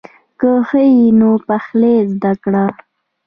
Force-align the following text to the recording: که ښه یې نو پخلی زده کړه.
که 0.39 0.49
ښه 0.67 0.81
یې 0.95 1.07
نو 1.19 1.29
پخلی 1.47 1.95
زده 2.13 2.33
کړه. 2.43 2.65